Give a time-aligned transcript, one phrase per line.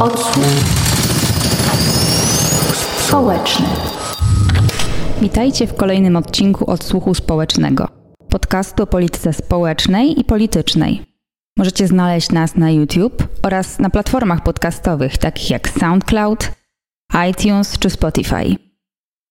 [0.00, 0.44] Odsłuch
[3.06, 3.66] społeczny.
[5.20, 7.88] Witajcie w kolejnym odcinku Odsłuchu Społecznego,
[8.30, 11.02] podcastu o polityce społecznej i politycznej.
[11.56, 16.50] Możecie znaleźć nas na YouTube oraz na platformach podcastowych takich jak SoundCloud,
[17.30, 18.67] iTunes czy Spotify.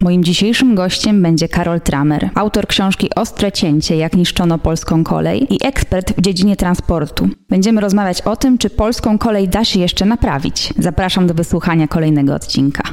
[0.04, 5.58] Moim dzisiejszym gościem będzie Karol Tramer, autor książki Ostre cięcie, jak niszczono polską kolej i
[5.66, 7.30] ekspert w dziedzinie transportu.
[7.50, 10.74] Będziemy rozmawiać o tym, czy polską kolej da się jeszcze naprawić.
[10.78, 12.84] Zapraszam do wysłuchania kolejnego odcinka.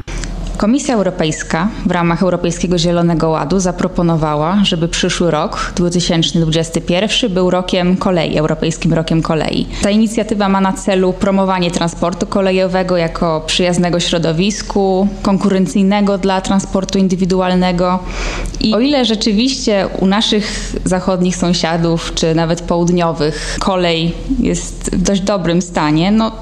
[0.57, 8.39] Komisja Europejska w ramach Europejskiego Zielonego Ładu zaproponowała, żeby przyszły rok 2021 był rokiem kolei,
[8.39, 9.67] Europejskim Rokiem Kolei.
[9.83, 17.99] Ta inicjatywa ma na celu promowanie transportu kolejowego jako przyjaznego środowisku, konkurencyjnego dla transportu indywidualnego.
[18.61, 25.21] I o ile rzeczywiście u naszych zachodnich sąsiadów, czy nawet południowych, kolej jest w dość
[25.21, 26.33] dobrym stanie, no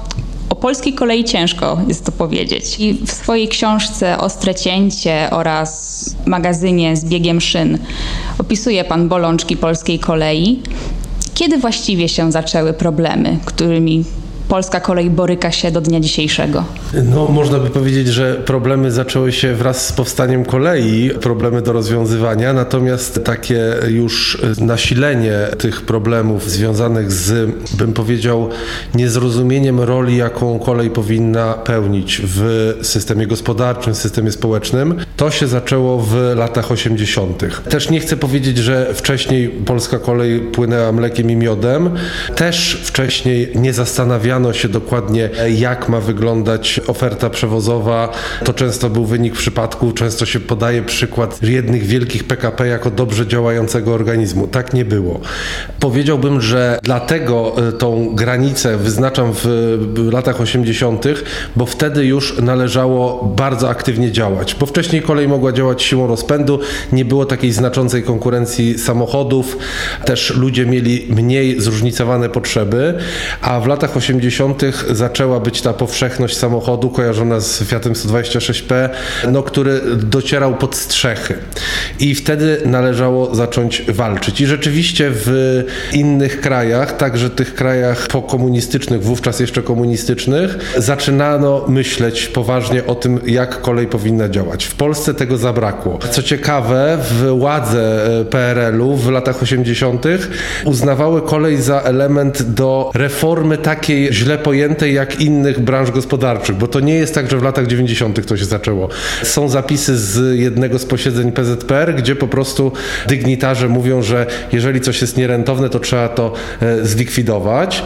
[0.63, 2.79] polskiej kolei ciężko jest to powiedzieć.
[2.79, 7.77] I w swojej książce Ostre cięcie oraz magazynie z biegiem szyn
[8.37, 10.61] opisuje pan bolączki polskiej kolei.
[11.33, 14.03] Kiedy właściwie się zaczęły problemy, którymi
[14.53, 16.63] polska kolej boryka się do dnia dzisiejszego?
[17.03, 22.53] No, można by powiedzieć, że problemy zaczęły się wraz z powstaniem kolei, problemy do rozwiązywania,
[22.53, 28.49] natomiast takie już nasilenie tych problemów związanych z, bym powiedział,
[28.95, 36.15] niezrozumieniem roli, jaką kolej powinna pełnić w systemie gospodarczym, systemie społecznym, to się zaczęło w
[36.35, 37.43] latach 80.
[37.69, 41.89] Też nie chcę powiedzieć, że wcześniej polska kolej płynęła mlekiem i miodem.
[42.35, 48.09] Też wcześniej nie zastanawiano się dokładnie, jak ma wyglądać oferta przewozowa.
[48.45, 53.93] To często był wynik przypadku, często się podaje przykład jednych wielkich PKP jako dobrze działającego
[53.93, 54.47] organizmu.
[54.47, 55.19] Tak nie było.
[55.79, 61.05] Powiedziałbym, że dlatego e, tą granicę wyznaczam w latach 80.,
[61.55, 66.59] bo wtedy już należało bardzo aktywnie działać, bo wcześniej kolej mogła działać siłą rozpędu,
[66.91, 69.57] nie było takiej znaczącej konkurencji samochodów,
[70.05, 72.93] też ludzie mieli mniej zróżnicowane potrzeby,
[73.41, 74.32] a w latach 80
[74.91, 78.89] zaczęła być ta powszechność samochodu kojarzona z Fiatem 126P,
[79.31, 81.35] no, który docierał pod strzechy.
[81.99, 84.41] I wtedy należało zacząć walczyć.
[84.41, 85.63] I rzeczywiście w
[85.93, 93.61] innych krajach, także tych krajach pokomunistycznych, wówczas jeszcze komunistycznych, zaczynano myśleć poważnie o tym, jak
[93.61, 94.65] kolej powinna działać.
[94.65, 95.99] W Polsce tego zabrakło.
[96.11, 96.97] Co ciekawe,
[97.37, 100.05] władze e, PRL-u w latach 80.
[100.65, 106.79] uznawały kolej za element do reformy takiej źle pojętej jak innych branż gospodarczych, bo to
[106.79, 108.27] nie jest tak, że w latach 90.
[108.27, 108.89] to się zaczęło.
[109.23, 112.71] Są zapisy z jednego z posiedzeń PZPR, gdzie po prostu
[113.07, 117.83] dygnitarze mówią, że jeżeli coś jest nierentowne, to trzeba to e, zlikwidować.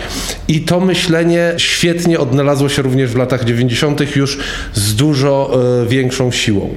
[0.47, 4.16] I to myślenie świetnie odnalazło się również w latach 90.
[4.16, 4.39] już
[4.73, 6.69] z dużo e, większą siłą.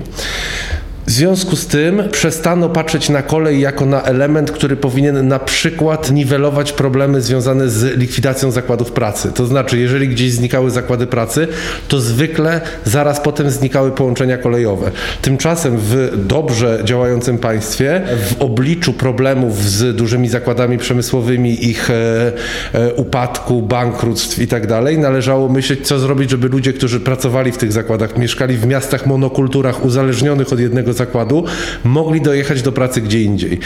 [1.11, 6.11] W związku z tym przestano patrzeć na kolej jako na element, który powinien na przykład
[6.11, 9.33] niwelować problemy związane z likwidacją zakładów pracy.
[9.33, 11.49] To znaczy, jeżeli gdzieś znikały zakłady pracy,
[11.89, 14.91] to zwykle zaraz potem znikały połączenia kolejowe.
[15.23, 22.33] Tymczasem w dobrze działającym państwie, w obliczu problemów z dużymi zakładami przemysłowymi, ich e,
[22.73, 27.59] e, upadku, bankructw i tak dalej, należało myśleć, co zrobić, żeby ludzie, którzy pracowali w
[27.59, 31.45] tych zakładach, mieszkali w miastach monokulturach uzależnionych od jednego zakładu,
[31.85, 33.59] mogli dojechać do pracy gdzie indziej.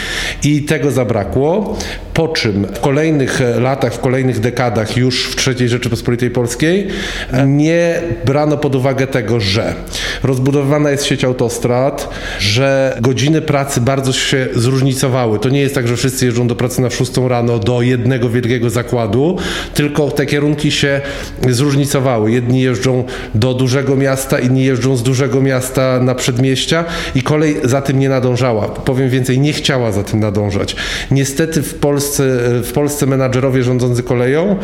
[0.43, 1.77] I tego zabrakło,
[2.13, 6.87] po czym w kolejnych latach, w kolejnych dekadach już w III Rzeczypospolitej Polskiej
[7.47, 9.73] nie brano pod uwagę tego, że
[10.23, 12.09] rozbudowana jest sieć autostrad,
[12.39, 15.39] że godziny pracy bardzo się zróżnicowały.
[15.39, 18.69] To nie jest tak, że wszyscy jeżdżą do pracy na 6 rano do jednego wielkiego
[18.69, 19.37] zakładu,
[19.73, 21.01] tylko te kierunki się
[21.49, 22.31] zróżnicowały.
[22.31, 23.03] Jedni jeżdżą
[23.35, 28.09] do dużego miasta, inni jeżdżą z dużego miasta na przedmieścia i kolej za tym nie
[28.09, 28.67] nadążała.
[28.67, 30.75] Powiem więcej, nie chciała za tym nadążać.
[31.11, 32.23] Niestety w Polsce,
[32.63, 34.55] w Polsce menadżerowie rządzący koleją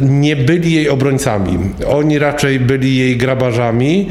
[0.00, 1.58] nie byli jej obrońcami.
[1.86, 4.08] Oni raczej byli jej grabarzami.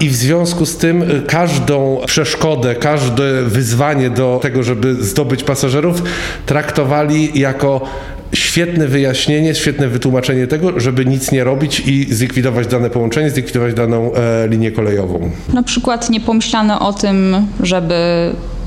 [0.00, 6.02] I w związku z tym każdą przeszkodę, każde wyzwanie do tego, żeby zdobyć pasażerów,
[6.46, 7.80] traktowali jako
[8.32, 14.14] świetne wyjaśnienie, świetne wytłumaczenie tego, żeby nic nie robić i zlikwidować dane połączenie, zlikwidować daną
[14.14, 15.30] e, linię kolejową.
[15.52, 17.94] Na przykład nie pomyślano o tym, żeby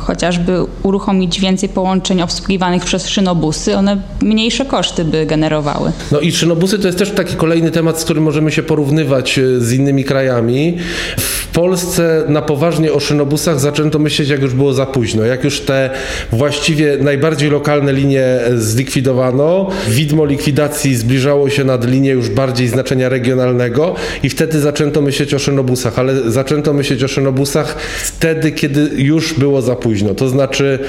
[0.07, 5.91] chociażby uruchomić więcej połączeń obsługiwanych przez szynobusy, one mniejsze koszty by generowały.
[6.11, 9.59] No i szynobusy to jest też taki kolejny temat, z którym możemy się porównywać e,
[9.59, 10.77] z innymi krajami.
[11.17, 15.25] W Polsce na poważnie o szynobusach zaczęto myśleć, jak już było za późno.
[15.25, 15.89] Jak już te
[16.31, 23.95] właściwie najbardziej lokalne linie zlikwidowano, widmo likwidacji zbliżało się nad linię już bardziej znaczenia regionalnego
[24.23, 29.61] i wtedy zaczęto myśleć o szynobusach, ale zaczęto myśleć o szynobusach wtedy, kiedy już było
[29.61, 30.13] za późno.
[30.13, 30.79] To znaczy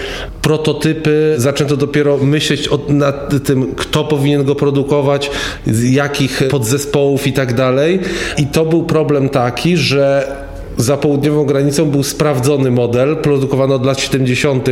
[0.42, 5.30] prototypy zaczęto dopiero myśleć o, nad tym, kto powinien go produkować,
[5.66, 8.00] z jakich podzespołów i tak dalej.
[8.38, 10.48] I to był problem taki, że
[10.78, 14.68] za południową granicą był sprawdzony model, produkowany od lat 70.,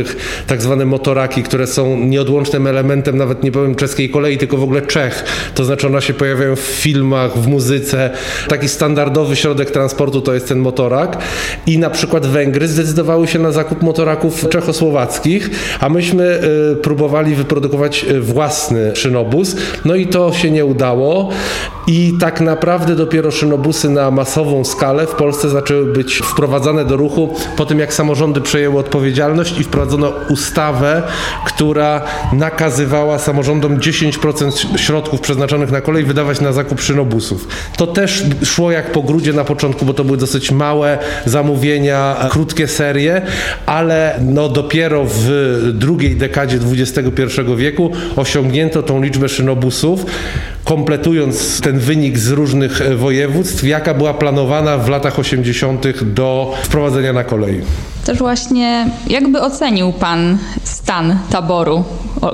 [0.47, 4.81] tak zwane motoraki, które są nieodłącznym elementem, nawet nie powiem czeskiej kolei, tylko w ogóle
[4.81, 5.23] Czech.
[5.55, 8.09] To znaczy one się pojawiają w filmach, w muzyce.
[8.47, 11.17] Taki standardowy środek transportu to jest ten motorak.
[11.65, 15.49] I na przykład Węgry zdecydowały się na zakup motoraków czechosłowackich,
[15.79, 19.55] a myśmy y, próbowali wyprodukować własny szynobus.
[19.85, 21.29] No i to się nie udało.
[21.87, 27.35] I tak naprawdę dopiero szynobusy na masową skalę w Polsce zaczęły być wprowadzane do ruchu
[27.55, 31.03] po tym, jak samorządy przejęły odpowiedzialność i wprowadzono ustawę,
[31.45, 32.01] która
[32.33, 37.47] nakazywała samorządom 10% środków przeznaczonych na kolej wydawać na zakup szynobusów.
[37.77, 42.67] To też szło jak po grudzie na początku, bo to były dosyć małe zamówienia, krótkie
[42.67, 43.21] serie,
[43.65, 45.29] ale no dopiero w
[45.73, 47.21] drugiej dekadzie XXI
[47.55, 50.05] wieku osiągnięto tą liczbę szynobusów,
[50.67, 57.23] kompletując ten wynik z różnych województw, jaka była planowana w latach 80 do wprowadzenia na
[57.23, 57.61] kolei.
[58.05, 61.83] Też właśnie, jakby ocenił Pan stan taboru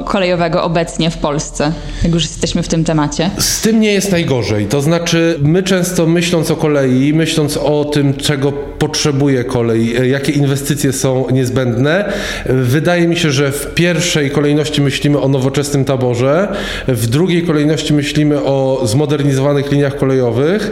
[0.05, 1.71] kolejowego obecnie w Polsce,
[2.03, 3.29] jak już jesteśmy w tym temacie?
[3.37, 4.65] Z tym nie jest najgorzej.
[4.65, 10.31] To znaczy, my często myśląc o kolei, myśląc o tym, czego potrzebuje kolej, e, jakie
[10.31, 12.13] inwestycje są niezbędne,
[12.45, 16.47] wydaje mi się, że w pierwszej kolejności myślimy o nowoczesnym taborze,
[16.87, 20.71] w drugiej kolejności myślimy o zmodernizowanych liniach kolejowych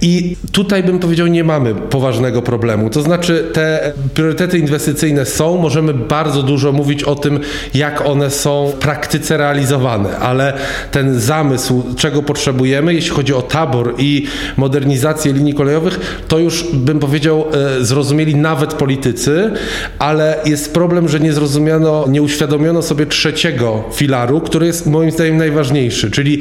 [0.00, 2.90] i tutaj bym powiedział, nie mamy poważnego problemu.
[2.90, 7.40] To znaczy, te priorytety inwestycyjne są, możemy bardzo dużo mówić o tym,
[7.74, 10.52] jak one są w praktyce realizowane, ale
[10.90, 14.26] ten zamysł, czego potrzebujemy, jeśli chodzi o tabor i
[14.56, 17.44] modernizację linii kolejowych, to już bym powiedział,
[17.80, 19.50] e, zrozumieli nawet politycy,
[19.98, 25.36] ale jest problem, że nie zrozumiano, nie uświadomiono sobie trzeciego filaru, który jest moim zdaniem
[25.36, 26.40] najważniejszy, czyli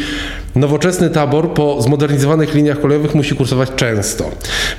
[0.56, 4.32] nowoczesny tabor po zmodernizowanych liniach kolejowych musi kursować często.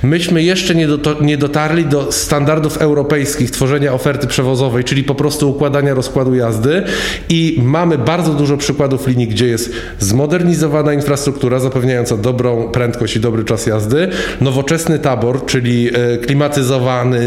[0.03, 5.49] Myśmy jeszcze nie, do, nie dotarli do standardów europejskich tworzenia oferty przewozowej, czyli po prostu
[5.49, 6.83] układania rozkładu jazdy
[7.29, 13.43] i mamy bardzo dużo przykładów linii, gdzie jest zmodernizowana infrastruktura zapewniająca dobrą prędkość i dobry
[13.43, 14.07] czas jazdy,
[14.41, 17.19] nowoczesny tabor, czyli e, klimatyzowany,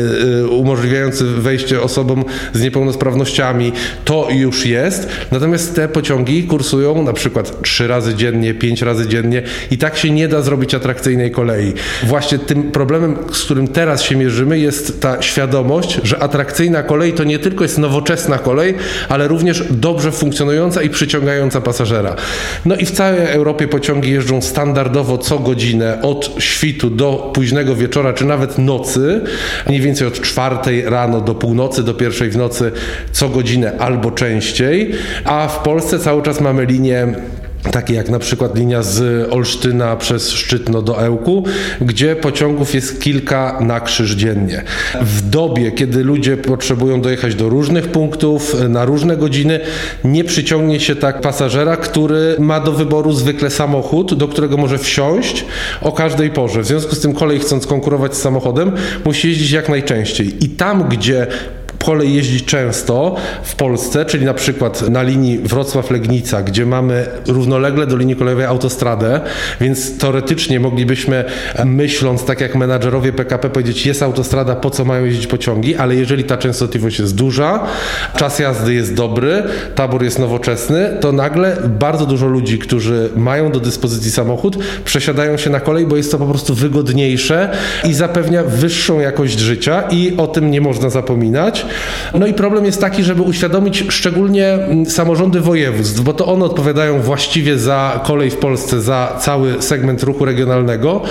[0.43, 3.73] e, umożliwiający wejście osobom z niepełnosprawnościami,
[4.05, 5.09] to już jest.
[5.33, 10.11] Natomiast te pociągi kursują na przykład trzy razy dziennie, pięć razy dziennie i tak się
[10.11, 11.73] nie da zrobić atrakcyjnej kolei.
[12.05, 17.25] Właśnie tym problemem, z którym teraz się mierzymy, jest ta świadomość, że atrakcyjna kolej to
[17.25, 18.75] nie tylko jest nowoczesna kolej,
[19.09, 22.17] ale również dobrze funkcjonująca i przyciągająca pasażera.
[22.65, 28.13] No i w całej Europie pociągi jeżdżą standardowo co godzinę od świtu do późnego wieczora,
[28.13, 29.21] czy nawet nocy,
[29.69, 32.73] mniej więcej od czwartej rano do północy, do pierwszej w nocy
[33.13, 34.93] co godzinę albo częściej,
[35.25, 37.15] a w Polsce cały czas mamy linię
[37.71, 41.45] takie jak na przykład linia z Olsztyna przez Szczytno do Ełku,
[41.81, 44.63] gdzie pociągów jest kilka na krzyż dziennie.
[45.01, 49.61] W dobie, kiedy ludzie potrzebują dojechać do różnych punktów na różne godziny,
[50.05, 55.45] nie przyciągnie się tak pasażera, który ma do wyboru zwykle samochód, do którego może wsiąść
[55.83, 56.63] o każdej porze.
[56.63, 58.73] W związku z tym kolej chcąc konkurować z samochodem,
[59.05, 60.45] musi jeździć jak najczęściej.
[60.45, 61.27] I tam, gdzie
[61.87, 67.97] kolej jeździ często w Polsce, czyli na przykład na linii Wrocław-Legnica, gdzie mamy równolegle do
[67.97, 69.21] linii kolejowej autostradę,
[69.61, 71.25] więc teoretycznie moglibyśmy,
[71.65, 76.25] myśląc tak jak menadżerowie PKP, powiedzieć, jest autostrada, po co mają jeździć pociągi, ale jeżeli
[76.25, 77.67] ta częstotliwość jest duża,
[78.17, 79.43] czas jazdy jest dobry,
[79.75, 85.51] tabor jest nowoczesny, to nagle bardzo dużo ludzi, którzy mają do dyspozycji samochód, przesiadają się
[85.51, 87.49] na kolej, bo jest to po prostu wygodniejsze
[87.85, 91.67] i zapewnia wyższą jakość życia i o tym nie można zapominać.
[92.15, 97.01] No i problem jest taki, żeby uświadomić szczególnie mm, samorządy województw, bo to one odpowiadają
[97.03, 101.03] właściwie za kolej w Polsce, za cały segment ruchu regionalnego,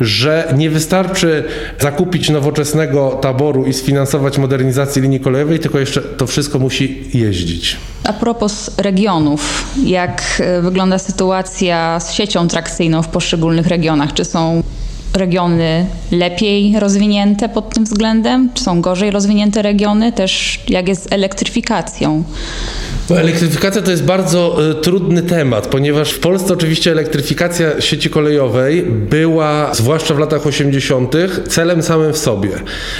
[0.00, 1.44] że nie wystarczy
[1.80, 7.76] zakupić nowoczesnego taboru i sfinansować modernizację linii kolejowej, tylko jeszcze to wszystko musi jeździć.
[8.04, 14.12] A propos regionów, jak e, wygląda sytuacja z siecią trakcyjną w poszczególnych regionach?
[14.12, 14.62] Czy są
[15.14, 18.50] regiony lepiej rozwinięte pod tym względem?
[18.54, 20.12] Czy są gorzej rozwinięte regiony?
[20.12, 22.24] Też jak jest z elektryfikacją?
[23.10, 28.82] No, elektryfikacja to jest bardzo y, trudny temat, ponieważ w Polsce oczywiście elektryfikacja sieci kolejowej
[28.82, 31.14] była, zwłaszcza w latach 80.,
[31.48, 32.50] celem samym w sobie.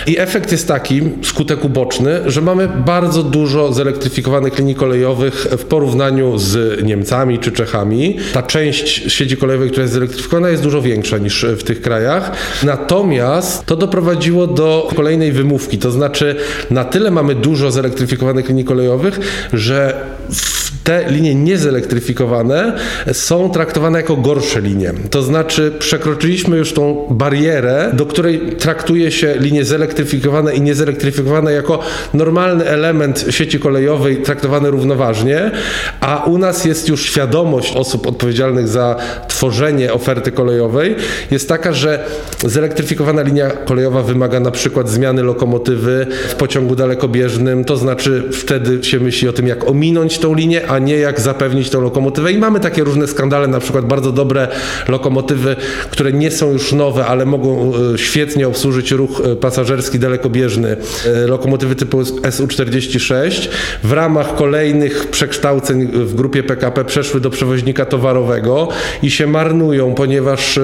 [0.06, 6.38] I efekt jest taki, skutek uboczny, że mamy bardzo dużo zelektryfikowanych linii kolejowych w porównaniu
[6.38, 8.16] z Niemcami czy Czechami.
[8.32, 12.03] Ta część sieci kolejowej, która jest zelektryfikowana, jest dużo większa niż w tych krajach.
[12.62, 16.36] Natomiast to doprowadziło do kolejnej wymówki, to znaczy
[16.70, 19.20] na tyle mamy dużo zelektryfikowanych linii kolejowych,
[19.52, 20.04] że
[20.84, 22.72] te linie niezelektryfikowane
[23.12, 24.92] są traktowane jako gorsze linie.
[25.10, 31.80] To znaczy przekroczyliśmy już tą barierę, do której traktuje się linie zelektryfikowane i niezelektryfikowane jako
[32.14, 35.50] normalny element sieci kolejowej traktowany równoważnie,
[36.00, 38.96] a u nas jest już świadomość osób odpowiedzialnych za
[39.28, 40.96] tworzenie oferty kolejowej.
[41.30, 41.93] Jest taka, że
[42.46, 49.00] zelektryfikowana linia kolejowa wymaga na przykład zmiany lokomotywy w pociągu dalekobieżnym, to znaczy wtedy się
[49.00, 52.32] myśli o tym, jak ominąć tą linię, a nie jak zapewnić tą lokomotywę.
[52.32, 54.48] I mamy takie różne skandale, na przykład bardzo dobre
[54.88, 55.56] lokomotywy,
[55.90, 60.76] które nie są już nowe, ale mogą e, świetnie obsłużyć ruch e, pasażerski dalekobieżny.
[61.06, 63.48] E, lokomotywy typu SU-46
[63.82, 68.68] w ramach kolejnych przekształceń w grupie PKP przeszły do przewoźnika towarowego
[69.02, 70.58] i się marnują, ponieważ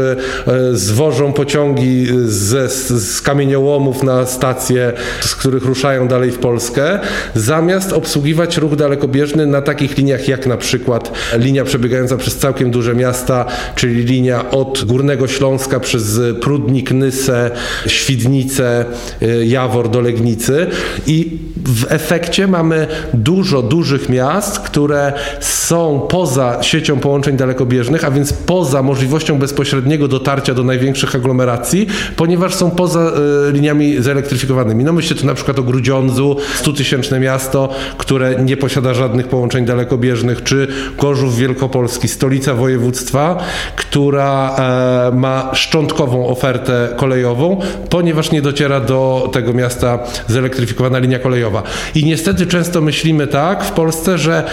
[0.72, 6.98] zwożą pociągi ze, z kamieniołomów na stacje, z których ruszają dalej w Polskę,
[7.34, 12.94] zamiast obsługiwać ruch dalekobieżny na takich liniach jak na przykład linia przebiegająca przez całkiem duże
[12.94, 17.50] miasta, czyli linia od Górnego Śląska przez Prudnik, Nysę,
[17.86, 18.84] Świdnicę,
[19.22, 20.66] y, Jawor do Legnicy.
[21.06, 28.32] I w efekcie mamy dużo dużych miast, które są poza siecią połączeń dalekobieżnych, a więc
[28.32, 31.86] poza możliwością bezpośredniego dotarcia do największych aglomeracji,
[32.16, 33.12] ponieważ są poza
[33.48, 34.84] y, liniami zelektryfikowanymi.
[34.84, 40.42] No myślę tu na przykład o Grudziądzu, 100-tysięczne miasto, które nie posiada żadnych połączeń dalekobieżnych,
[40.42, 43.36] czy Gorzów Wielkopolski, stolica województwa,
[43.76, 51.49] która e, ma szczątkową ofertę kolejową, ponieważ nie dociera do tego miasta zelektryfikowana linia kolejowa.
[51.94, 54.44] I niestety często myślimy tak w Polsce, że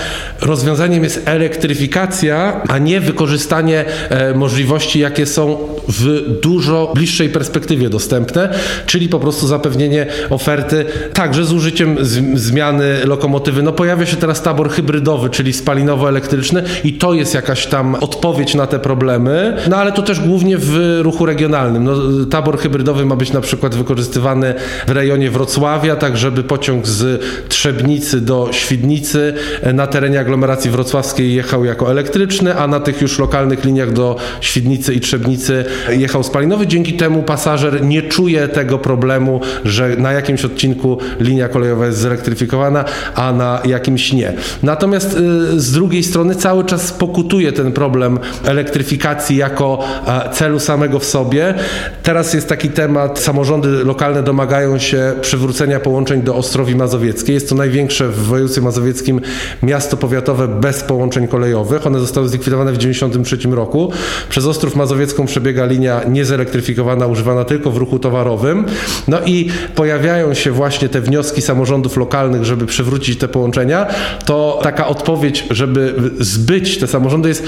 [0.41, 8.53] rozwiązaniem jest elektryfikacja, a nie wykorzystanie e, możliwości, jakie są w dużo bliższej perspektywie dostępne,
[8.85, 11.97] czyli po prostu zapewnienie oferty także z użyciem
[12.33, 13.63] zmiany lokomotywy.
[13.63, 18.67] No pojawia się teraz tabor hybrydowy, czyli spalinowo-elektryczny i to jest jakaś tam odpowiedź na
[18.67, 21.83] te problemy, no ale to też głównie w ruchu regionalnym.
[21.83, 21.93] No,
[22.29, 24.53] tabor hybrydowy ma być na przykład wykorzystywany
[24.87, 29.33] w rejonie Wrocławia, tak żeby pociąg z Trzebnicy do Świdnicy
[29.73, 34.93] na terenie aglomeracji wrocławskiej jechał jako elektryczny, a na tych już lokalnych liniach do Świdnicy
[34.93, 36.67] i Trzebnicy jechał spalinowy.
[36.67, 42.85] Dzięki temu pasażer nie czuje tego problemu, że na jakimś odcinku linia kolejowa jest zelektryfikowana,
[43.15, 44.33] a na jakimś nie.
[44.63, 50.99] Natomiast y, z drugiej strony cały czas pokutuje ten problem elektryfikacji jako e, celu samego
[50.99, 51.53] w sobie.
[52.03, 57.33] Teraz jest taki temat, samorządy lokalne domagają się przywrócenia połączeń do Ostrowi Mazowieckiej.
[57.33, 59.21] Jest to największe w województwie mazowieckim
[59.63, 61.87] miasto powiatowe bez połączeń kolejowych.
[61.87, 63.91] One zostały zlikwidowane w 1993 roku.
[64.29, 68.65] Przez Ostrów Mazowiecką przebiega linia niezelektryfikowana, używana tylko w ruchu towarowym.
[69.07, 73.85] No i pojawiają się właśnie te wnioski samorządów lokalnych, żeby przywrócić te połączenia.
[74.25, 77.43] To taka odpowiedź, żeby zbyć te samorządy jest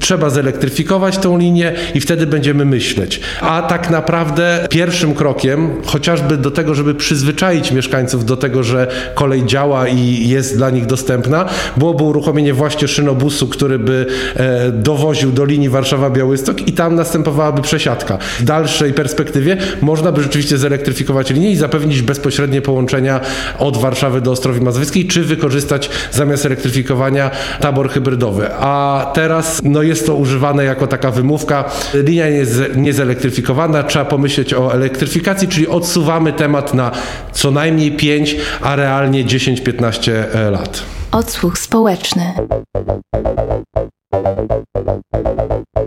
[0.00, 3.20] trzeba zelektryfikować tą linię i wtedy będziemy myśleć.
[3.40, 9.44] A tak naprawdę pierwszym krokiem, chociażby do tego, żeby przyzwyczaić mieszkańców do tego, że kolej
[9.46, 11.44] działa i jest dla nich dostępna,
[11.76, 18.18] byłoby uruchomienie właśnie szynobusu, który by e, dowoził do linii Warszawa-Białystok i tam następowałaby przesiadka.
[18.38, 23.20] W dalszej perspektywie można by rzeczywiście zelektryfikować linię i zapewnić bezpośrednie połączenia
[23.58, 28.48] od Warszawy do Ostrowi Mazowieckiej, czy wykorzystać zamiast elektryfikowania tabor hybrydowy.
[28.54, 31.64] A teraz no jest to używane jako taka wymówka.
[31.94, 36.90] Linia jest niezelektryfikowana, trzeba pomyśleć o elektryfikacji, czyli odsuwamy temat na
[37.32, 40.82] co najmniej 5, a realnie 10-15 e, lat.
[41.12, 42.32] Odsłuch społeczny.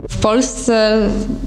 [0.10, 0.98] W Polsce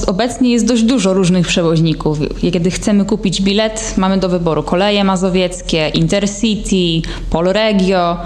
[0.07, 2.19] obecnie jest dość dużo różnych przewoźników.
[2.53, 8.17] Kiedy chcemy kupić bilet, mamy do wyboru koleje mazowieckie, Intercity, Polregio.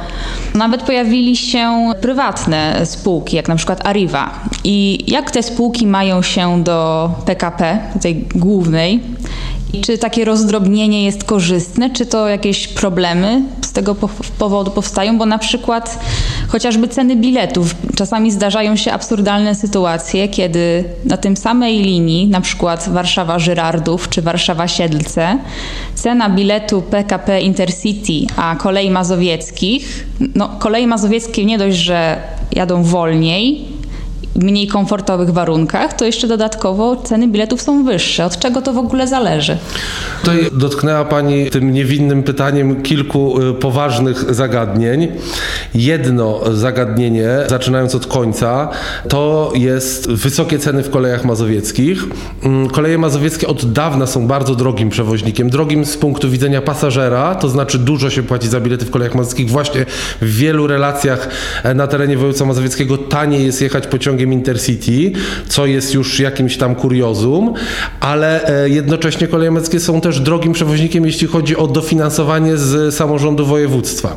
[0.55, 4.41] Nawet pojawili się prywatne spółki, jak na przykład Arriva.
[4.65, 9.01] I jak te spółki mają się do PKP, tej głównej?
[9.83, 11.91] Czy takie rozdrobnienie jest korzystne?
[11.91, 13.95] Czy to jakieś problemy z tego
[14.39, 15.19] powodu powstają?
[15.19, 15.99] Bo na przykład
[16.49, 17.75] Chociażby ceny biletów.
[17.97, 25.37] Czasami zdarzają się absurdalne sytuacje, kiedy na tym samej linii, na przykład Warszawa-Żyrardów czy Warszawa-Siedlce,
[25.95, 32.21] cena biletu PKP Intercity, a kolei mazowieckich, no kolei mazowieckie nie dość, że
[32.53, 33.65] jadą wolniej,
[34.39, 38.25] mniej komfortowych warunkach, to jeszcze dodatkowo ceny biletów są wyższe.
[38.25, 39.59] Od czego to w ogóle zależy?
[40.21, 45.09] Tutaj dotknęła Pani tym niewinnym pytaniem kilku y, poważnych zagadnień.
[45.75, 48.69] Jedno zagadnienie, zaczynając od końca,
[49.09, 52.05] to jest wysokie ceny w kolejach mazowieckich.
[52.43, 55.51] Mm, koleje mazowieckie od dawna są bardzo drogim przewoźnikiem.
[55.51, 59.51] Drogim z punktu widzenia pasażera, to znaczy dużo się płaci za bilety w kolejach mazowieckich.
[59.51, 59.87] Właśnie
[60.21, 61.29] w wielu relacjach
[61.63, 65.13] e, na terenie województwa mazowieckiego taniej jest jechać pociągiem Intercity,
[65.49, 67.55] co jest już jakimś tam kuriozum,
[68.01, 73.47] ale e, jednocześnie koleje męskie są też drogim przewoźnikiem, jeśli chodzi o dofinansowanie z samorządu
[73.47, 74.17] województwa.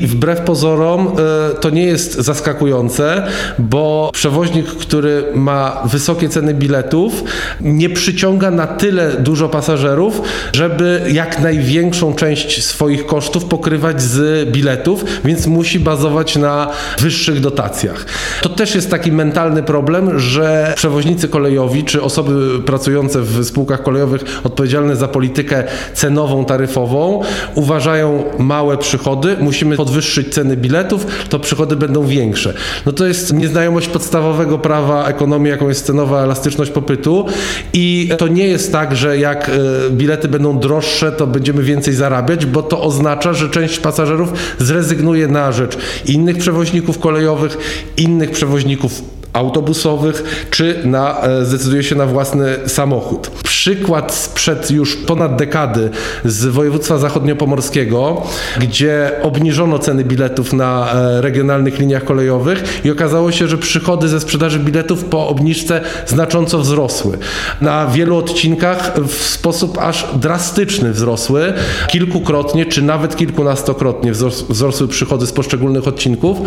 [0.00, 3.26] I wbrew pozorom e, to nie jest zaskakujące,
[3.58, 7.24] bo przewoźnik, który ma wysokie ceny biletów,
[7.60, 10.22] nie przyciąga na tyle dużo pasażerów,
[10.52, 18.06] żeby jak największą część swoich kosztów pokrywać z biletów, więc musi bazować na wyższych dotacjach.
[18.42, 24.40] To też jest taki fundamentalny problem, że przewoźnicy kolejowi czy osoby pracujące w spółkach kolejowych
[24.44, 25.64] odpowiedzialne za politykę
[25.94, 27.22] cenową, taryfową
[27.54, 32.54] uważają małe przychody, musimy podwyższyć ceny biletów, to przychody będą większe.
[32.86, 37.26] No to jest nieznajomość podstawowego prawa ekonomii, jaką jest cenowa elastyczność popytu.
[37.72, 42.46] I to nie jest tak, że jak e, bilety będą droższe, to będziemy więcej zarabiać,
[42.46, 47.58] bo to oznacza, że część pasażerów zrezygnuje na rzecz innych przewoźników kolejowych,
[47.96, 53.30] innych przewoźników autobusowych, czy na, e, zdecyduje się na własny samochód.
[53.62, 55.90] Przykład sprzed już ponad dekady
[56.24, 58.22] z województwa zachodniopomorskiego,
[58.60, 64.20] gdzie obniżono ceny biletów na e, regionalnych liniach kolejowych i okazało się, że przychody ze
[64.20, 67.18] sprzedaży biletów po obniżce znacząco wzrosły.
[67.60, 71.52] Na wielu odcinkach w sposób aż drastyczny wzrosły,
[71.88, 74.12] kilkukrotnie czy nawet kilkunastokrotnie
[74.48, 76.38] wzrosły przychody z poszczególnych odcinków,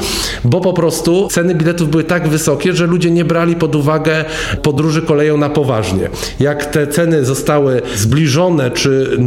[0.43, 4.25] bo po prostu ceny biletów były tak wysokie, że ludzie nie brali pod uwagę
[4.61, 6.09] podróży koleją na poważnie.
[6.39, 9.17] Jak te ceny zostały zbliżone, czy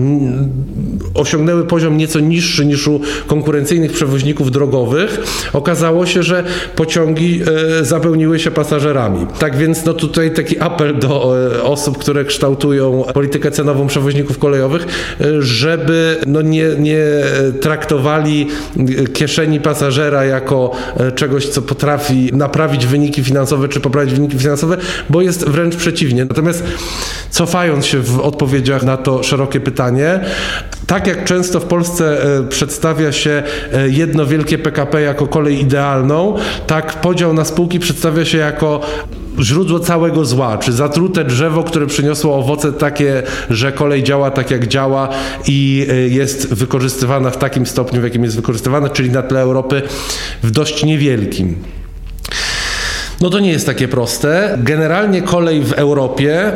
[1.14, 5.20] osiągnęły poziom nieco niższy niż u konkurencyjnych przewoźników drogowych,
[5.52, 6.44] okazało się, że
[6.76, 7.42] pociągi
[7.80, 9.26] e, zapełniły się pasażerami.
[9.38, 14.86] Tak więc no tutaj taki apel do e, osób, które kształtują politykę cenową przewoźników kolejowych,
[15.20, 17.04] e, żeby no nie, nie
[17.61, 18.48] traktowali
[19.12, 20.72] kieszeni pasażera jako
[21.14, 24.76] czegoś, co potrafi naprawić wyniki finansowe finansowe, czy poprawić wyniki finansowe,
[25.11, 26.24] bo jest wręcz przeciwnie.
[26.24, 26.64] Natomiast
[27.30, 30.20] cofając się w odpowiedziach na to szerokie pytanie,
[30.88, 36.37] tak jak często w Polsce e, przedstawia się e, jedno wielkie PKP jako kolej idealną,
[36.66, 38.81] tak podział na spółki przedstawia się jako
[39.40, 44.66] źródło całego zła, czy zatrute drzewo, które przyniosło owoce takie, że kolej działa tak jak
[44.66, 45.09] działa
[45.46, 49.83] i e, jest wykorzystywana w takim stopniu, w jakim jest wykorzystywana, czyli na tle Europy
[50.42, 51.55] w dość niewielkim.
[53.20, 54.59] No to nie jest takie proste.
[54.62, 56.52] Generalnie kolej w Europie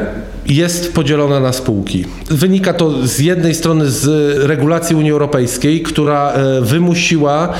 [0.46, 2.04] jest podzielona na spółki.
[2.30, 4.06] Wynika to z jednej strony z
[4.46, 7.54] regulacji Unii Europejskiej, która e, wymusiła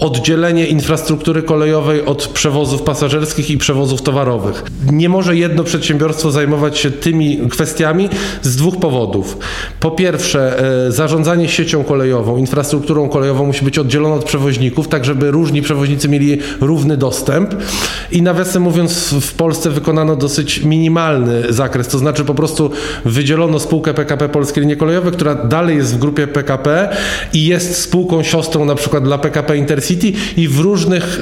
[0.00, 4.64] oddzielenie infrastruktury kolejowej od przewozów pasażerskich i przewozów towarowych.
[4.92, 8.08] Nie może jedno przedsiębiorstwo zajmować się tymi kwestiami
[8.42, 9.38] z dwóch powodów.
[9.80, 15.30] Po pierwsze, e, zarządzanie siecią kolejową, infrastrukturą kolejową musi być oddzielone od przewoźników, tak żeby
[15.30, 17.54] różni przewoźnicy mieli równy dostęp.
[18.12, 22.70] I nawiasem mówiąc, w Polsce wykonano dosyć minimalny zakres, to znaczy po prostu
[23.04, 26.96] wydzielono spółkę PKP Polskie Linie Kolejowe, która dalej jest w grupie PKP
[27.32, 31.20] i jest spółką siostrą na przykład dla PKP Intercity City i w różnych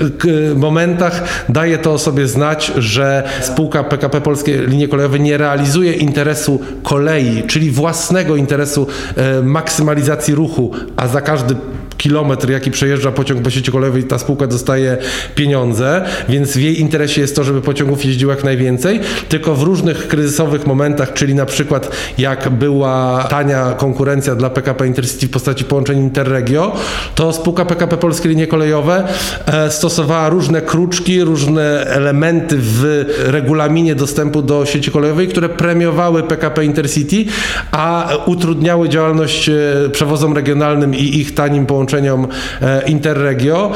[0.56, 6.60] momentach daje to o sobie znać, że spółka PKP Polskie Linie Kolejowe nie realizuje interesu
[6.82, 11.56] kolei, czyli własnego interesu e, maksymalizacji ruchu, a za każdy
[12.04, 14.96] kilometr, jaki przejeżdża pociąg po sieci kolejowej, ta spółka dostaje
[15.34, 20.08] pieniądze, więc w jej interesie jest to, żeby pociągów jeździło jak najwięcej, tylko w różnych
[20.08, 25.98] kryzysowych momentach, czyli na przykład jak była tania konkurencja dla PKP Intercity w postaci połączeń
[25.98, 26.76] Interregio,
[27.14, 29.04] to spółka PKP Polskie Linie Kolejowe
[29.46, 36.64] e, stosowała różne kruczki, różne elementy w regulaminie dostępu do sieci kolejowej, które premiowały PKP
[36.64, 37.24] Intercity,
[37.72, 39.54] a utrudniały działalność e,
[39.92, 42.26] przewozom regionalnym i ich tanim połączeniom połączeniom
[42.62, 43.72] e, Interregio,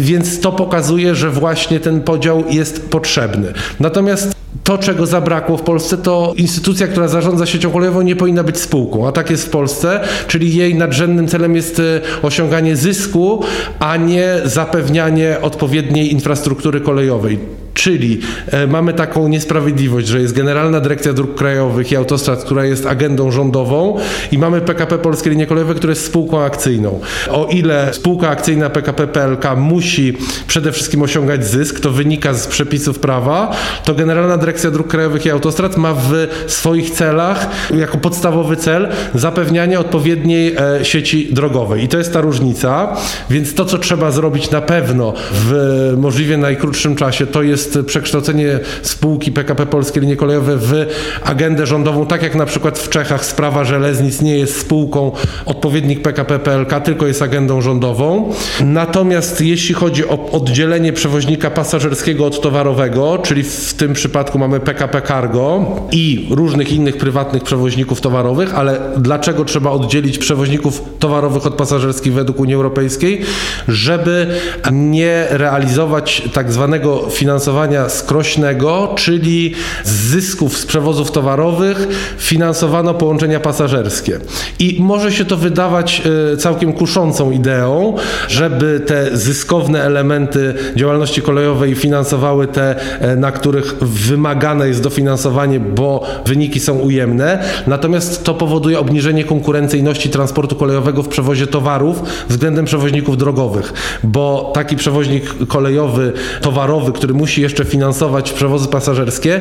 [0.00, 3.52] więc to pokazuje, że właśnie ten podział jest potrzebny.
[3.80, 4.32] Natomiast
[4.64, 9.08] to, czego zabrakło w Polsce, to instytucja, która zarządza siecią kolejową, nie powinna być spółką,
[9.08, 13.44] a tak jest w Polsce, czyli jej nadrzędnym celem jest e, osiąganie zysku,
[13.78, 17.38] a nie zapewnianie odpowiedniej infrastruktury kolejowej.
[17.78, 22.86] Czyli e, mamy taką niesprawiedliwość, że jest Generalna Dyrekcja Dróg Krajowych i Autostrad, która jest
[22.86, 23.98] agendą rządową
[24.32, 27.00] i mamy PKP Polskie Linie Kolejowe, które jest spółką akcyjną.
[27.30, 32.98] O ile spółka akcyjna PKP PLK musi przede wszystkim osiągać zysk, to wynika z przepisów
[32.98, 38.88] prawa, to Generalna Dyrekcja Dróg Krajowych i Autostrad ma w swoich celach jako podstawowy cel
[39.14, 41.84] zapewnianie odpowiedniej e, sieci drogowej.
[41.84, 42.96] I to jest ta różnica.
[43.30, 48.60] Więc to, co trzeba zrobić na pewno w możliwie najkrótszym czasie, to jest jest przekształcenie
[48.82, 50.86] spółki PKP Polskie Linie Kolejowe w
[51.24, 55.12] agendę rządową, tak jak na przykład w Czechach sprawa żeleznic nie jest spółką
[55.46, 58.32] odpowiednik PKP PLK, tylko jest agendą rządową.
[58.64, 65.02] Natomiast jeśli chodzi o oddzielenie przewoźnika pasażerskiego od towarowego, czyli w tym przypadku mamy PKP
[65.02, 72.12] Cargo i różnych innych prywatnych przewoźników towarowych, ale dlaczego trzeba oddzielić przewoźników towarowych od pasażerskich
[72.12, 73.20] według Unii Europejskiej?
[73.68, 74.26] Żeby
[74.72, 83.40] nie realizować tak zwanego finansowania finansowania skrośnego, czyli z zysków z przewozów towarowych finansowano połączenia
[83.40, 84.18] pasażerskie.
[84.58, 87.96] I może się to wydawać e, całkiem kuszącą ideą,
[88.28, 96.06] żeby te zyskowne elementy działalności kolejowej finansowały te, e, na których wymagane jest dofinansowanie, bo
[96.26, 97.44] wyniki są ujemne.
[97.66, 103.72] Natomiast to powoduje obniżenie konkurencyjności transportu kolejowego w przewozie towarów względem przewoźników drogowych,
[104.04, 109.40] bo taki przewoźnik kolejowy, towarowy, który musi jeszcze finansować przewozy pasażerskie,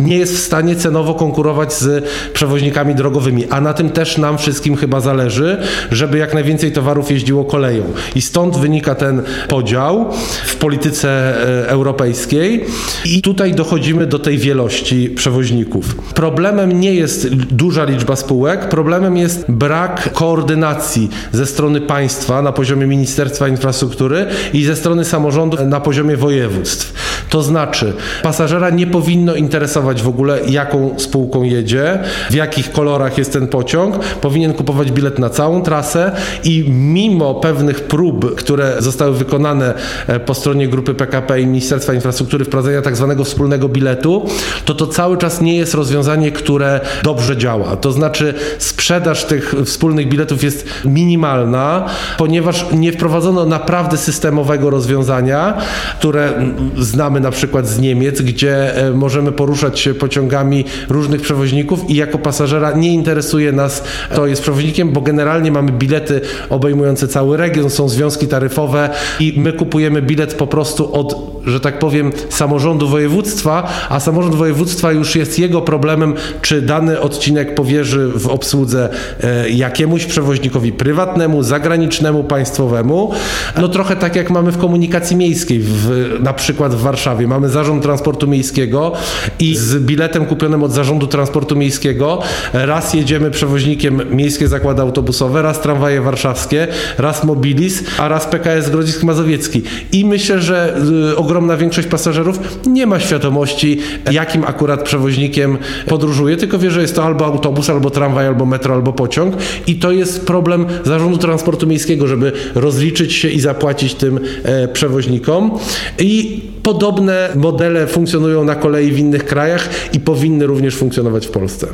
[0.00, 3.44] nie jest w stanie cenowo konkurować z przewoźnikami drogowymi.
[3.50, 5.58] A na tym też nam wszystkim chyba zależy,
[5.90, 7.84] żeby jak najwięcej towarów jeździło koleją.
[8.14, 10.12] I stąd wynika ten podział
[10.46, 12.64] w polityce e, europejskiej.
[13.04, 15.94] I tutaj dochodzimy do tej wielości przewoźników.
[15.94, 22.86] Problemem nie jest duża liczba spółek, problemem jest brak koordynacji ze strony państwa na poziomie
[22.86, 26.92] Ministerstwa Infrastruktury i ze strony samorządów na poziomie województw.
[27.30, 31.98] To znaczy, pasażera nie powinno interesować w ogóle, jaką spółką jedzie,
[32.30, 33.98] w jakich kolorach jest ten pociąg.
[33.98, 36.12] Powinien kupować bilet na całą trasę
[36.44, 39.74] i mimo pewnych prób, które zostały wykonane
[40.06, 44.26] e, po stronie grupy PKP i Ministerstwa Infrastruktury wprowadzenia tak zwanego wspólnego biletu,
[44.64, 47.76] to to cały czas nie jest rozwiązanie, które dobrze działa.
[47.76, 51.86] To znaczy sprzedaż tych wspólnych biletów jest minimalna,
[52.18, 55.58] ponieważ nie wprowadzono naprawdę systemowego rozwiązania,
[55.98, 56.32] które
[56.78, 62.18] znamy na przykład z Niemiec, gdzie e, możemy poruszać się pociągami różnych przewoźników i jako
[62.18, 66.20] pasażera nie interesuje nas, kto jest przewoźnikiem, bo generalnie mamy bilety
[66.50, 71.78] obejmujące cały region, są związki taryfowe i my kupujemy bilet po prostu od, że tak
[71.78, 78.26] powiem, samorządu województwa, a samorząd województwa już jest jego problemem, czy dany odcinek powierzy w
[78.26, 78.88] obsłudze
[79.22, 83.12] e, jakiemuś przewoźnikowi prywatnemu, zagranicznemu, państwowemu.
[83.60, 87.27] No trochę tak jak mamy w komunikacji miejskiej, w, na przykład w Warszawie.
[87.28, 88.92] Mamy zarząd transportu miejskiego
[89.38, 95.60] i z biletem kupionym od zarządu transportu miejskiego raz jedziemy przewoźnikiem miejskie zakłady autobusowe, raz
[95.60, 99.62] tramwaje warszawskie, raz Mobilis, a raz PKS Grodzisk Mazowiecki.
[99.92, 100.76] I myślę, że
[101.12, 106.96] y, ogromna większość pasażerów nie ma świadomości, jakim akurat przewoźnikiem podróżuje, tylko wie, że jest
[106.96, 109.34] to albo autobus, albo tramwaj, albo metro, albo pociąg.
[109.66, 115.58] I to jest problem zarządu transportu miejskiego, żeby rozliczyć się i zapłacić tym e, przewoźnikom.
[115.98, 121.66] I podobne modele funkcjonują na kolei w innych krajach i powinny również funkcjonować w Polsce.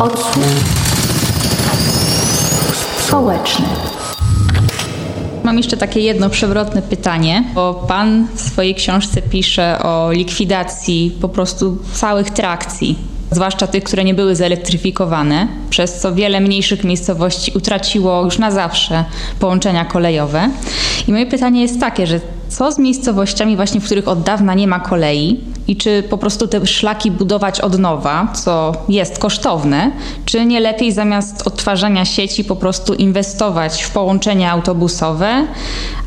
[0.00, 0.44] Odsłuch
[3.08, 3.66] społeczny.
[5.44, 11.28] Mam jeszcze takie jedno przewrotne pytanie, bo pan w swojej książce pisze o likwidacji po
[11.28, 12.98] prostu całych trakcji
[13.30, 19.04] zwłaszcza tych, które nie były zelektryfikowane, przez co wiele mniejszych miejscowości utraciło już na zawsze
[19.40, 20.50] połączenia kolejowe.
[21.08, 24.66] I moje pytanie jest takie, że co z miejscowościami właśnie, w których od dawna nie
[24.66, 25.40] ma kolei?
[25.68, 29.92] I czy po prostu te szlaki budować od nowa, co jest kosztowne,
[30.24, 35.46] czy nie lepiej zamiast odtwarzania sieci po prostu inwestować w połączenia autobusowe,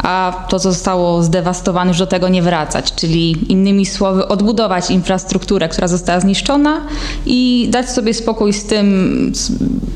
[0.04, 5.70] a to, co zostało zdewastowane, już do tego nie wracać, czyli innymi słowy odbudować infrastrukturę,
[5.70, 6.82] która została zniszczona
[7.26, 9.34] i dać sobie spokój z tym,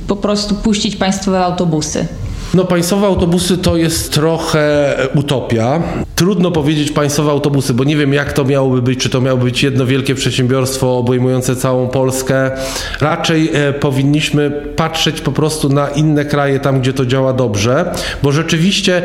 [0.08, 2.08] po prostu puścić państwowe autobusy.
[2.56, 5.84] No państwowe autobusy to jest trochę utopia.
[6.16, 9.64] Trudno powiedzieć państwowe autobusy, bo nie wiem jak to miałoby być, czy to miałoby być
[9.64, 12.52] jedno wielkie przedsiębiorstwo obejmujące całą Polskę.
[13.02, 18.32] Raczej e, powinniśmy patrzeć po prostu na inne kraje, tam gdzie to działa dobrze, bo
[18.32, 19.02] rzeczywiście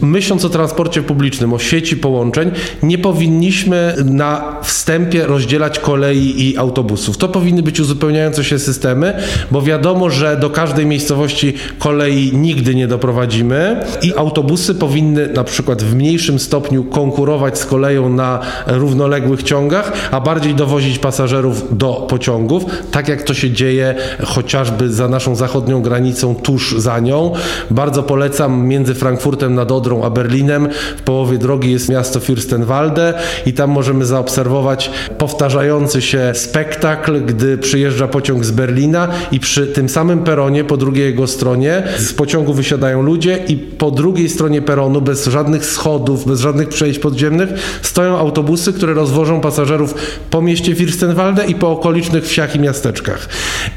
[0.00, 2.50] myśląc o transporcie publicznym, o sieci połączeń,
[2.82, 7.16] nie powinniśmy na wstępie rozdzielać kolei i autobusów.
[7.16, 9.14] To powinny być uzupełniające się systemy,
[9.50, 15.82] bo wiadomo, że do każdej miejscowości kolei nigdy nie doprowadzimy i autobusy powinny na przykład
[15.82, 22.64] w mniejszym stopniu konkurować z koleją na równoległych ciągach, a bardziej dowozić pasażerów do pociągów,
[22.90, 27.32] tak jak to się dzieje chociażby za naszą zachodnią granicą, tuż za nią.
[27.70, 30.68] Bardzo polecam między Frankfurtem nad Odrą a Berlinem.
[30.96, 33.14] W połowie drogi jest miasto Fürstenwalde
[33.46, 39.88] i tam możemy zaobserwować powtarzający się spektakl, gdy przyjeżdża pociąg z Berlina i przy tym
[39.88, 45.00] samym peronie, po drugiej jego stronie, z pociągu wysiadają ludzie i po drugiej stronie peronu,
[45.00, 47.48] bez żadnych schodów, bez żadnych przejść podziemnych,
[47.82, 49.94] stoją autobusy, które rozwożą pasażerów
[50.30, 53.28] po mieście Fürstenwalde i po okolicznych wsiach i miasteczkach.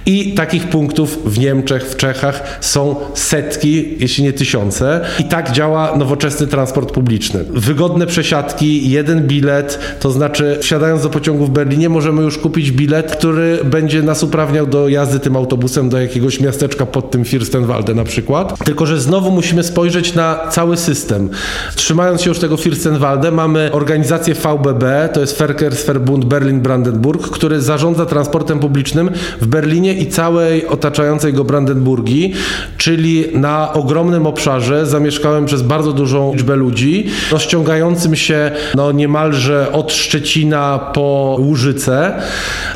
[0.06, 5.02] I takich punktów w Niemczech, w Czechach są setki, jeśli nie tysiące.
[5.20, 7.46] I tak działa nowoczesny transport publiczny.
[7.50, 13.12] Wygodne przesiadki, jeden bilet, to znaczy wsiadając do pociągu w Berlinie możemy już kupić bilet,
[13.16, 18.04] który będzie nas uprawniał do jazdy tym autobusem do jakiegoś miasteczka pod tym Fürstenwalde na
[18.04, 18.58] przykład.
[18.66, 21.30] Tylko, że znowu musimy spojrzeć na cały system.
[21.76, 28.60] Trzymając się już tego Fürstenwalde, mamy organizację VBB, to jest Verkehrsverbund Berlin-Brandenburg, który zarządza transportem
[28.60, 29.10] publicznym
[29.42, 32.34] w Berlinie i całej otaczającej go Brandenburgii,
[32.78, 39.94] czyli na ogromnym obszarze zamieszkałem przez bardzo dużą liczbę ludzi, rozciągającym się no, niemalże od
[39.94, 42.14] Szczecina po Łużyce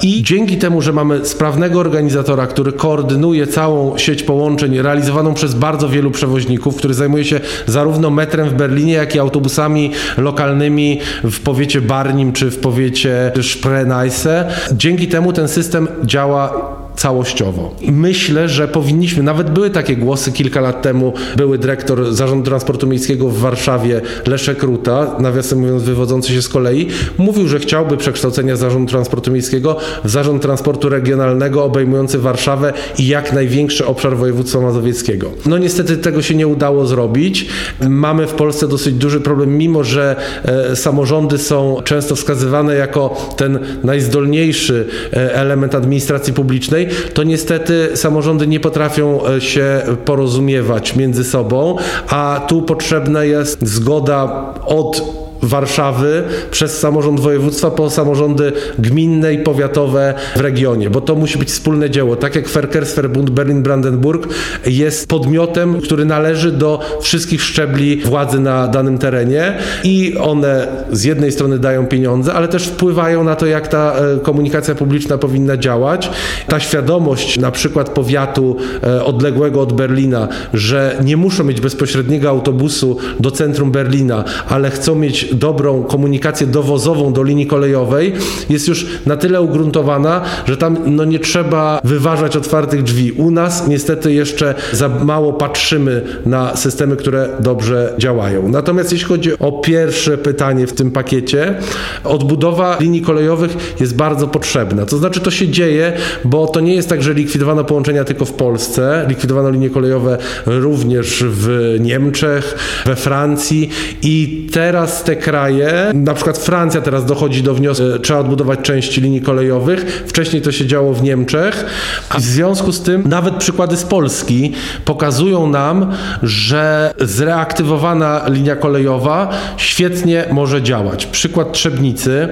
[0.02, 5.89] i dzięki temu, że mamy sprawnego organizatora, który koordynuje całą sieć połączeń realizowaną przez bardzo
[5.89, 11.82] wielu przewoźników, który zajmuje się zarówno metrem w Berlinie, jak i autobusami lokalnymi w powiecie
[11.82, 14.47] Barnim czy w powiecie Spreneise.
[14.71, 17.76] Dzięki temu ten system działa całościowo.
[17.92, 23.30] Myślę, że powinniśmy, nawet były takie głosy kilka lat temu, były dyrektor Zarządu Transportu Miejskiego
[23.30, 28.92] w Warszawie Leszek Ruta, nawiasem mówiąc wywodzący się z kolei, mówił, że chciałby przekształcenia Zarządu
[28.92, 35.32] Transportu Miejskiego w Zarząd Transportu Regionalnego obejmujący Warszawę i jak największy obszar województwa mazowieckiego.
[35.46, 37.48] No niestety tego się nie udało zrobić.
[37.90, 43.60] Mamy w Polsce dosyć duży problem, mimo że e, samorządy są często wskazywane jako ten
[43.84, 46.83] najzdolniejszy e, element administracji publicznej,
[47.13, 51.76] to niestety samorządy nie potrafią e, się porozumiewać między sobą,
[52.10, 60.14] a tu potrzebna jest zgoda od Warszawy przez samorząd województwa po samorządy gminne i powiatowe
[60.36, 62.16] w regionie, bo to musi być wspólne dzieło.
[62.16, 64.28] Tak jak Verkehrsverbund Berlin-Brandenburg
[64.66, 71.32] jest podmiotem, który należy do wszystkich szczebli władzy na danym terenie i one z jednej
[71.32, 76.10] strony dają pieniądze, ale też wpływają na to, jak ta e, komunikacja publiczna powinna działać.
[76.48, 82.98] Ta świadomość na przykład powiatu e, odległego od Berlina, że nie muszą mieć bezpośredniego autobusu
[83.20, 88.13] do centrum Berlina, ale chcą mieć dobrą komunikację dowozową do linii kolejowej
[88.50, 93.12] jest już na tyle ugruntowana, że tam no, nie trzeba wyważać otwartych drzwi.
[93.12, 98.48] U nas niestety jeszcze za mało patrzymy na systemy, które dobrze działają.
[98.50, 101.56] Natomiast jeśli chodzi o pierwsze pytanie w tym pakiecie,
[102.04, 104.86] odbudowa linii kolejowych jest bardzo potrzebna.
[104.86, 105.93] To znaczy to się dzieje,
[106.26, 111.24] bo to nie jest tak, że likwidowano połączenia tylko w Polsce, likwidowano linie kolejowe również
[111.28, 113.69] w Niemczech, we Francji
[114.02, 119.22] i teraz te kraje, na przykład Francja teraz dochodzi do wniosku, trzeba odbudować części linii
[119.22, 120.04] kolejowych.
[120.08, 121.66] Wcześniej to się działo w Niemczech.
[122.10, 124.54] A w związku z tym nawet przykłady z Polski
[124.86, 125.92] pokazują nam,
[126.24, 131.06] że zreaktywowana linia kolejowa świetnie może działać.
[131.06, 132.28] Przykład Trzebnicy,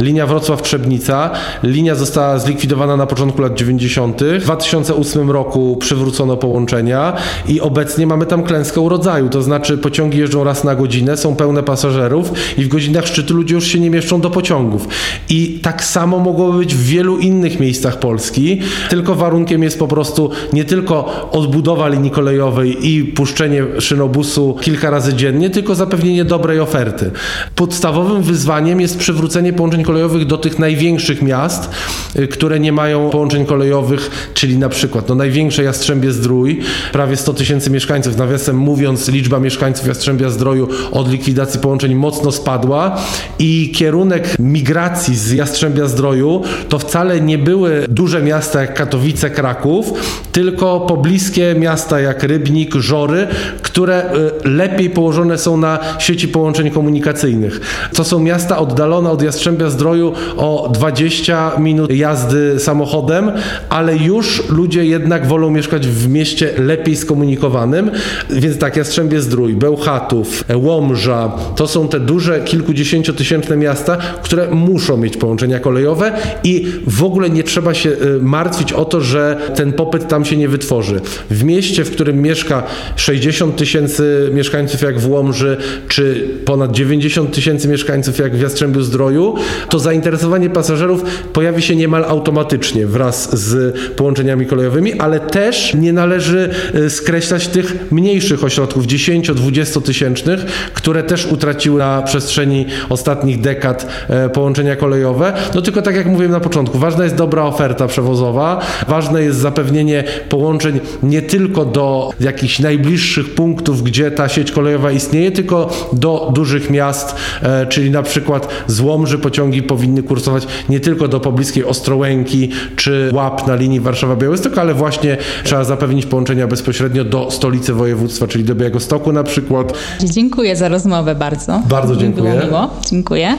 [0.00, 1.30] linia Wrocław-Trzebnica.
[1.62, 4.22] Linia została zlikwidowana na początku lat 90.
[4.22, 7.16] W 2008 roku przywrócono połączenia
[7.48, 11.62] i obecnie mamy tam klęskę urodzaju, to znaczy pociągi jeżdżą raz na godzinę, są pełne
[11.62, 14.88] pasażerów i w godzinach szczytu ludzie już się nie mieszczą do pociągów.
[15.28, 20.30] I tak samo mogłoby być w wielu innych miejscach Polski, tylko warunkiem jest po prostu
[20.52, 27.10] nie tylko odbudowa linii kolejowej i puszczenie szynobusu kilka razy dziennie, tylko zapewnienie dobrej oferty.
[27.54, 31.70] Podstawowym wyzwaniem jest przywrócenie połączeń kolejowych do tych największych miast,
[32.16, 36.60] y, które nie mają połączeń kolejowych, czyli na przykład no, największe Jastrzębie Zdrój,
[36.92, 42.32] prawie 100 tysięcy mieszkańców, nawiasem mówiąc liczba mieszkańców Jastrzębia Zdroju od likwidacji połączeń mocno mocno
[42.32, 42.96] spadła
[43.38, 49.92] i kierunek migracji z Jastrzębia Zdroju to wcale nie były duże miasta jak Katowice, Kraków,
[50.32, 53.26] tylko pobliskie miasta jak Rybnik, Żory,
[53.62, 57.60] które y, lepiej położone są na sieci połączeń komunikacyjnych.
[57.94, 63.32] To są miasta oddalone od Jastrzębia Zdroju o 20 minut jazdy samochodem,
[63.68, 67.90] ale już ludzie jednak wolą mieszkać w mieście lepiej skomunikowanym,
[68.30, 75.16] więc tak Jastrzębie Zdrój, Bełchatów, Łomża, to są te duże, kilkudziesięciotysięczne miasta, które muszą mieć
[75.16, 76.12] połączenia kolejowe
[76.44, 80.36] i w ogóle nie trzeba się y, martwić o to, że ten popyt tam się
[80.36, 81.00] nie wytworzy.
[81.30, 82.62] W mieście, w którym mieszka
[82.96, 85.56] 60 tysięcy mieszkańców jak w Łomży,
[85.88, 89.34] czy ponad 90 tysięcy mieszkańców jak w Jastrzębiu Zdroju,
[89.68, 96.50] to zainteresowanie pasażerów pojawi się niemal automatycznie wraz z połączeniami kolejowymi, ale też nie należy
[96.74, 100.40] y, skreślać tych mniejszych ośrodków, 10-20 tysięcznych,
[100.74, 105.32] które też utraciły na przestrzeni ostatnich dekad e, połączenia kolejowe.
[105.54, 110.04] No tylko tak jak mówiłem na początku, ważna jest dobra oferta przewozowa, ważne jest zapewnienie
[110.28, 116.70] połączeń nie tylko do jakichś najbliższych punktów, gdzie ta sieć kolejowa istnieje, tylko do dużych
[116.70, 122.50] miast, e, czyli na przykład z Łomży pociągi powinny kursować nie tylko do pobliskiej Ostrołęki
[122.76, 128.44] czy Łap na linii Warszawa-Białystok, ale właśnie trzeba zapewnić połączenia bezpośrednio do stolicy województwa, czyli
[128.44, 129.72] do Białegostoku na przykład.
[130.04, 131.62] Dziękuję za rozmowę bardzo.
[131.82, 132.32] Bardzo dziękuję.
[132.32, 132.70] Było miło.
[132.90, 133.38] Dziękuję.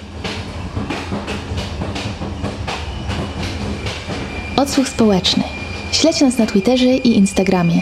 [4.57, 5.43] Odsłuch społeczny.
[5.91, 7.81] Śledź nas na Twitterze i Instagramie.